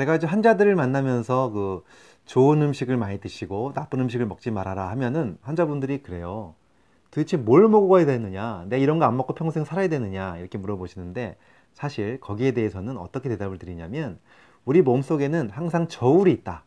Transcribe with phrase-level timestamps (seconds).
[0.00, 1.84] 제가 이제 환자들을 만나면서 그
[2.24, 6.54] 좋은 음식을 많이 드시고 나쁜 음식을 먹지 말아라 하면은 환자분들이 그래요.
[7.10, 8.64] 도대체 뭘 먹어야 되느냐?
[8.70, 10.38] 내가 이런 거 안 먹고 평생 살아야 되느냐?
[10.38, 11.36] 이렇게 물어보시는데
[11.74, 14.18] 사실 거기에 대해서는 어떻게 대답을 드리냐면
[14.64, 16.64] 우리 몸 속에는 항상 저울이 있다.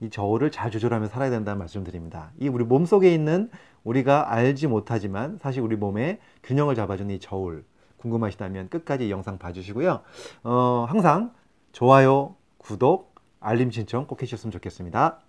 [0.00, 2.32] 이 저울을 잘 조절하며 살아야 된다는 말씀을 드립니다.
[2.40, 3.50] 이 우리 몸 속에 있는
[3.84, 7.64] 우리가 알지 못하지만 사실 우리 몸의 균형을 잡아주는 이 저울
[7.98, 10.00] 궁금하시다면 끝까지 이 영상 봐주시고요.
[10.42, 11.32] 어, 항상
[11.70, 12.34] 좋아요,
[12.64, 15.20] 구독, 알림 신청 꼭 해주셨으면 좋겠습니다.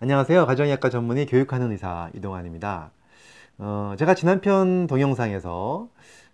[0.00, 0.44] 안녕하세요.
[0.46, 2.90] 가정의학과 전문의 교육하는 의사 이동환입니다.
[3.58, 5.88] 어, 제가 지난 편 동영상에서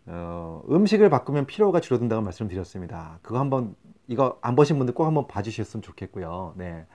[0.06, 3.18] 어, 음식을 바꾸면 피로가 줄어든다고 말씀드렸습니다.
[3.22, 3.74] 그거 한번
[4.08, 6.54] 이거 안 보신 분들 꼭 한번 봐주셨으면 좋겠고요.
[6.56, 6.86] 네.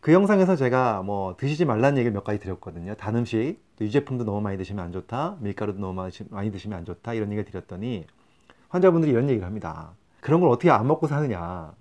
[0.00, 2.94] 그 영상에서 제가 뭐 드시지 말라는 얘기를 몇 가지 드렸거든요.
[2.94, 7.14] 단 음식, 또 유제품도 너무 많이 드시면 안 좋다, 밀가루도 너무 많이 드시면 안 좋다
[7.14, 8.06] 이런 얘기를 드렸더니
[8.68, 9.92] 환자분들이 이런 얘기를 합니다.
[10.20, 11.72] 그런 걸 어떻게 안 먹고 사느냐,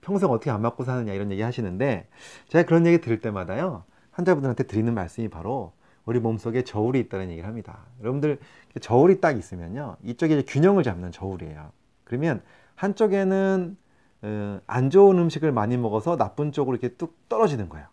[0.00, 2.08] 평생 어떻게 안 먹고 사느냐 이런 얘기 하시는데
[2.48, 5.72] 제가 그런 얘기 들을 때마다요 환자분들한테 드리는 말씀이 바로
[6.06, 7.86] 우리 몸속에 저울이 있다는 얘기를 합니다.
[8.00, 8.38] 여러분들
[8.80, 9.96] 저울이 딱 있으면요.
[10.04, 11.72] 이쪽에 균형을 잡는 저울이에요.
[12.04, 12.42] 그러면
[12.74, 13.76] 한쪽에는
[14.22, 17.86] 어, 안 좋은 음식을 많이 먹어서 나쁜 쪽으로 이렇게 뚝 떨어지는 거예요.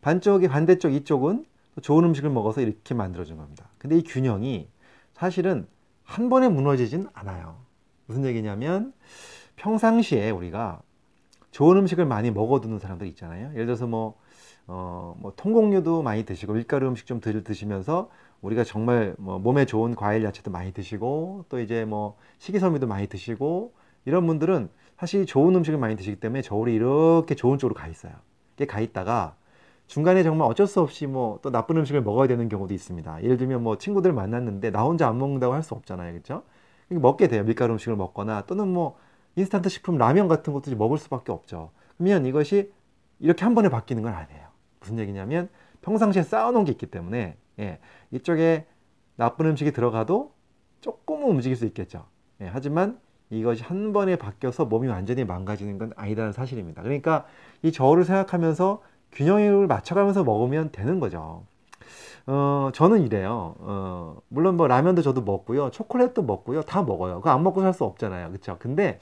[0.00, 1.44] 반쪽이 반대쪽 이쪽은
[1.82, 3.68] 좋은 음식을 먹어서 이렇게 만들어준 겁니다.
[3.78, 4.68] 근데 이 균형이
[5.14, 5.66] 사실은
[6.04, 7.56] 한 번에 무너지진 않아요.
[8.06, 8.92] 무슨 얘기냐면
[9.56, 10.80] 평상시에 우리가
[11.56, 13.50] 좋은 음식을 많이 먹어두는 사람들 있잖아요.
[13.54, 14.18] 예를 들어서 뭐
[14.66, 18.10] 어, 뭐 통곡류도 많이 드시고 밀가루 음식 좀 드시면서
[18.42, 23.72] 우리가 정말 뭐 몸에 좋은 과일 야채도 많이 드시고 또 이제 뭐 식이섬유도 많이 드시고
[24.04, 28.12] 이런 분들은 사실 좋은 음식을 많이 드시기 때문에 저울이 이렇게 좋은 쪽으로 가 있어요.
[28.56, 29.34] 이게 가 있다가
[29.86, 33.22] 중간에 정말 어쩔 수 없이 뭐 또 나쁜 음식을 먹어야 되는 경우도 있습니다.
[33.24, 36.12] 예를 들면 뭐 친구들 만났는데 나 혼자 안 먹는다고 할 수 없잖아요.
[36.12, 36.42] 그렇죠?
[36.90, 37.44] 먹게 돼요.
[37.44, 38.96] 밀가루 음식을 먹거나 또는 뭐
[39.36, 41.70] 인스턴트 식품 라면 같은 것도 먹을 수밖에 없죠.
[41.96, 42.72] 그러면 이것이
[43.18, 44.46] 이렇게 한 번에 바뀌는 건 아니에요.
[44.80, 45.48] 무슨 얘기냐면
[45.82, 47.78] 평상시에 쌓아놓은 게 있기 때문에 예,
[48.10, 48.66] 이쪽에
[49.16, 50.32] 나쁜 음식이 들어가도
[50.80, 52.04] 조금은 움직일 수 있겠죠.
[52.40, 52.98] 예, 하지만
[53.30, 56.82] 이것이 한 번에 바뀌어서 몸이 완전히 망가지는 건 아니다는 사실입니다.
[56.82, 57.26] 그러니까
[57.62, 58.82] 이 저울을 생각하면서
[59.12, 61.44] 균형을 맞춰가면서 먹으면 되는 거죠.
[62.26, 63.54] 어, 저는 이래요.
[63.58, 65.70] 어, 물론 뭐 라면도 저도 먹고요.
[65.70, 66.62] 초콜릿도 먹고요.
[66.62, 67.16] 다 먹어요.
[67.16, 68.30] 그거 안 먹고 살 수 없잖아요.
[68.32, 68.56] 그쵸?
[68.58, 69.00] 근데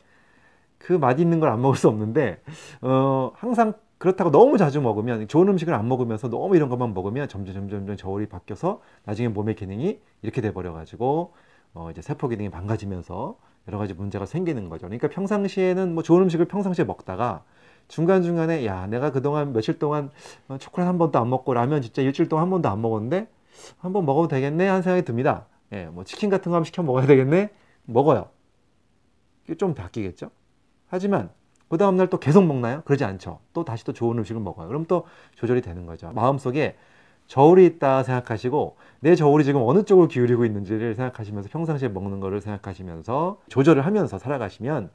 [0.84, 2.40] 그 맛있는 걸 안 먹을 수 없는데,
[2.82, 7.54] 어, 항상 그렇다고 너무 자주 먹으면 좋은 음식을 안 먹으면서 너무 이런 것만 먹으면 점점
[7.54, 11.32] 점점 점점 저울이 바뀌어서 나중에 몸의 기능이 이렇게 돼 버려 가지고
[11.74, 13.36] 어 이제 세포 기능이 망가지면서
[13.68, 14.86] 여러 가지 문제가 생기는 거죠.
[14.86, 17.44] 그러니까 평상시에는 뭐 좋은 음식을 평상시에 먹다가
[17.88, 20.10] 중간중간에 야 내가 그동안 며칠 동안
[20.48, 23.28] 어, 초콜릿 한 번도 안 먹고 라면 진짜 일주일 동안 한 번도 안 먹었는데
[23.78, 25.46] 한 번 먹어도 되겠네 하는 생각이 듭니다.
[25.72, 27.50] 예, 뭐 치킨 같은 거 한번 시켜 먹어야 되겠네
[27.86, 28.28] 먹어요.
[29.44, 30.30] 이게 좀 바뀌겠죠.
[30.94, 31.28] 하지만
[31.68, 32.82] 그 다음날 또 계속 먹나요?
[32.84, 33.40] 그러지 않죠.
[33.52, 34.68] 또 다시 또 좋은 음식을 먹어요.
[34.68, 36.12] 그럼 또 조절이 되는 거죠.
[36.12, 36.76] 마음속에
[37.26, 43.40] 저울이 있다 생각하시고 내 저울이 지금 어느 쪽을 기울이고 있는지를 생각하시면서 평상시에 먹는 거를 생각하시면서
[43.48, 44.90] 조절을 하면서 살아가시면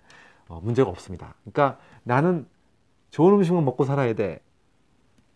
[0.47, 1.35] 어, 문제가 없습니다.
[1.43, 2.47] 그러니까 나는
[3.09, 4.39] 좋은 음식만 먹고 살아야 돼.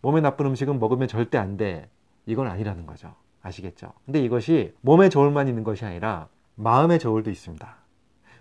[0.00, 1.90] 몸에 나쁜 음식은 먹으면 절대 안 돼.
[2.24, 3.14] 이건 아니라는 거죠.
[3.42, 3.92] 아시겠죠?
[4.06, 7.76] 근데 이것이 몸의 저울만 있는 것이 아니라 마음의 저울도 있습니다.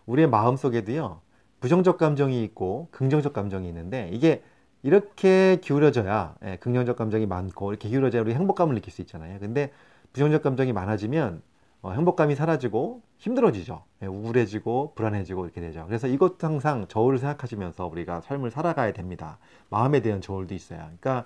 [0.05, 1.19] 우리의 마음 속에도요,
[1.63, 4.43] 부정적 감정이 있고 긍정적 감정이 있는데 이게
[4.81, 9.39] 이렇게 기울어져야 예, 긍정적 감정이 많고 이렇게 기울어져야 우리 행복감을 느낄 수 있잖아요.
[9.39, 9.71] 근데
[10.11, 11.52] 부정적 감정이 많아지면 어,
[11.91, 13.83] 행복감이 사라지고 힘들어지죠.
[14.01, 15.85] 예, 우울해지고 불안해지고 이렇게 되죠.
[15.87, 19.37] 그래서 이것도 항상 저울을 생각하시면서 우리가 삶을 살아가야 됩니다.
[19.69, 20.79] 마음에 대한 저울도 있어요.
[20.79, 21.25] 그러니까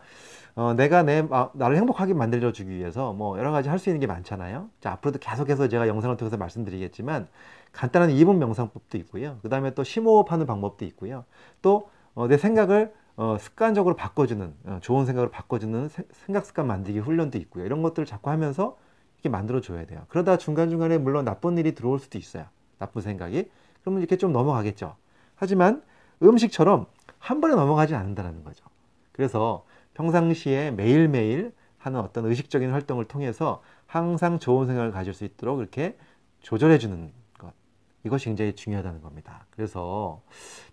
[0.55, 4.07] 어, 내가 내 나를 행복하게 만들어 주기 위해서 뭐 여러 가지 할 수 있는 게
[4.07, 4.69] 많잖아요.
[4.81, 7.27] 자, 앞으로도 계속해서 제가 영상을 통해서 말씀드리겠지만
[7.71, 9.37] 간단한 2분 명상법도 있고요.
[9.43, 11.25] 그 다음에 또 심호흡하는 방법도 있고요.
[11.61, 11.83] 또내
[12.15, 17.65] 어, 생각을 어, 습관적으로 바꿔주는 어, 좋은 생각으로 바꿔주는 세, 생각 습관 만들기 훈련도 있고요.
[17.65, 18.77] 이런 것들을 자꾸 하면서
[19.17, 20.03] 이렇게 만들어 줘야 돼요.
[20.09, 22.45] 그러다 중간 중간에 물론 나쁜 일이 들어올 수도 있어요.
[22.77, 23.49] 나쁜 생각이
[23.81, 24.95] 그러면 이렇게 좀 넘어가겠죠.
[25.35, 25.83] 하지만
[26.21, 26.85] 음식처럼
[27.19, 28.65] 한 번에 넘어가지 않는다는 거죠.
[29.11, 29.65] 그래서
[29.95, 35.97] 평상시에 매일매일 하는 어떤 의식적인 활동을 통해서 항상 좋은 생각을 가질 수 있도록 이렇게
[36.41, 37.11] 조절해 주는
[38.03, 39.45] 이것이 굉장히 중요하다는 겁니다.
[39.51, 40.21] 그래서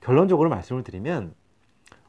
[0.00, 1.35] 결론적으로 말씀을 드리면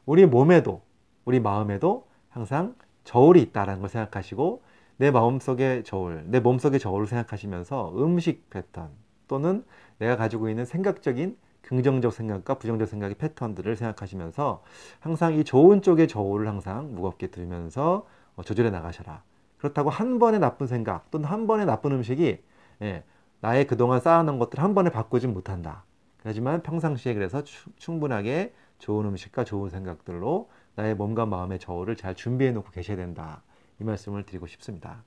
[0.04, 0.82] 우리 몸에도
[1.24, 2.74] 우리 마음에도 항상
[3.04, 4.62] 저울이 있다는 걸 생각하시고
[4.98, 8.90] 내 마음속의 저울, 내 몸속의 저울을 생각하시면서 음식 패턴
[9.28, 9.64] 또는
[9.98, 14.62] 내가 가지고 있는 생각적인 긍정적 생각과 부정적 생각의 패턴들을 생각하시면서
[15.00, 18.06] 항상 이 좋은 쪽의 저울을 항상 무겁게 들으면서
[18.44, 19.22] 조절해 나가셔라.
[19.58, 22.38] 그렇다고 한 번의 나쁜 생각 또는 한 번의 나쁜 음식이
[22.82, 23.04] 예,
[23.40, 25.84] 나의 그동안 쌓아놓은 것들 한 번에 바꾸진 못한다.
[26.22, 27.42] 하지만 평상시에 그래서
[27.76, 33.42] 충분하게 좋은 음식과 좋은 생각들로 나의 몸과 마음의 저울을 잘 준비해 놓고 계셔야 된다.
[33.80, 35.04] 이 말씀을 드리고 싶습니다.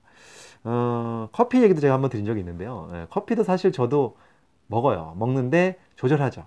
[0.64, 2.90] 어, 커피 얘기도 제가 한번 드린 적이 있는데요.
[2.92, 4.18] 네, 커피도 사실 저도
[4.68, 5.16] 먹어요.
[5.18, 6.46] 먹는데 조절하죠.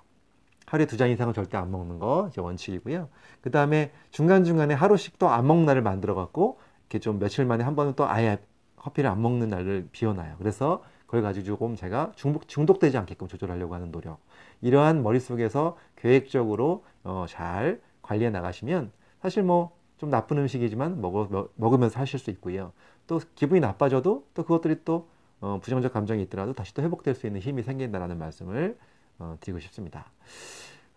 [0.66, 3.08] 하루에 두 잔 이상은 절대 안 먹는 거 이제 원칙이고요.
[3.42, 6.58] 그 다음에 중간중간에 하루씩 또 안 먹는 날을 만들어 갖고
[6.88, 8.38] 이렇게 좀 며칠 만에 한 번은 또 아예
[8.76, 10.36] 커피를 안 먹는 날을 비워놔요.
[10.38, 14.18] 그래서 그걸 가지고 조금 제가 중독, 중독되지 않게끔 조절하려고 하는 노력.
[14.62, 19.72] 이러한 머릿속에서 계획적으로 어, 잘 관리해 나가시면 사실 뭐
[20.02, 22.72] 좀 나쁜 음식이지만 먹어, 먹으면서 하실 수 있고요.
[23.06, 25.06] 또 기분이 나빠져도 또 그것들이 또
[25.40, 28.76] 어, 부정적 감정이 있더라도 다시 또 회복될 수 있는 힘이 생긴다라는 말씀을
[29.20, 30.06] 어, 드리고 싶습니다.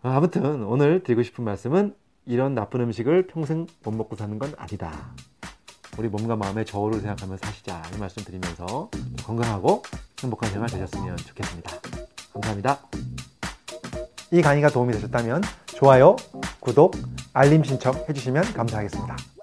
[0.02, 1.94] 어, 아무튼 오늘 드리고 싶은 말씀은
[2.24, 5.12] 이런 나쁜 음식을 평생 못 먹고 사는 건 아니다.
[5.96, 8.90] 우리 몸과 마음의 저울을 생각하면서 사시자 이 말씀 드리면서
[9.24, 9.84] 건강하고
[10.20, 11.70] 행복한 생활 되셨으면 좋겠습니다.
[12.32, 12.80] 감사합니다.
[14.32, 16.16] 이 강의가 도움이 되셨다면 좋아요,
[16.66, 16.96] 구독,
[17.32, 19.35] 알림 신청 해주시면 감사하겠습니다.